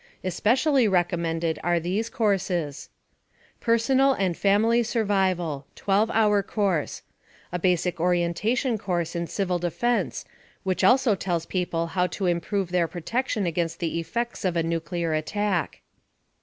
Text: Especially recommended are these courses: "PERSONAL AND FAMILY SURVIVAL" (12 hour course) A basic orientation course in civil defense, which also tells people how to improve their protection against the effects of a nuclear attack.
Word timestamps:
Especially 0.23 0.87
recommended 0.87 1.59
are 1.63 1.79
these 1.79 2.09
courses: 2.09 2.89
"PERSONAL 3.59 4.13
AND 4.13 4.35
FAMILY 4.35 4.81
SURVIVAL" 4.81 5.67
(12 5.75 6.09
hour 6.09 6.41
course) 6.41 7.03
A 7.51 7.59
basic 7.59 7.99
orientation 7.99 8.79
course 8.79 9.15
in 9.15 9.27
civil 9.27 9.59
defense, 9.59 10.25
which 10.63 10.83
also 10.83 11.13
tells 11.13 11.45
people 11.45 11.85
how 11.85 12.07
to 12.07 12.25
improve 12.25 12.71
their 12.71 12.87
protection 12.87 13.45
against 13.45 13.77
the 13.79 13.99
effects 13.99 14.43
of 14.43 14.55
a 14.57 14.63
nuclear 14.63 15.13
attack. 15.13 15.81